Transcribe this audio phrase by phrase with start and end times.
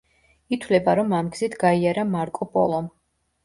[0.57, 2.93] ითვლება, რომ ამ გზით გაიარა მარკო პოლომ.